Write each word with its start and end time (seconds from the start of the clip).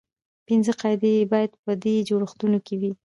پنځه 0.47 0.73
قاعدې 0.81 1.13
باید 1.31 1.51
په 1.63 1.71
دې 1.83 1.95
جوړښتونو 2.09 2.57
کې 2.65 2.75
وي. 2.81 2.91